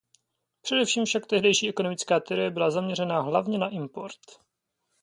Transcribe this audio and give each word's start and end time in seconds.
Především 0.61 1.05
však 1.05 1.27
tehdejší 1.27 1.69
ekonomická 1.69 2.19
teorie 2.19 2.49
byla 2.51 2.71
zaměřena 2.71 3.21
hlavně 3.21 3.57
na 3.57 3.69
import. 3.69 4.19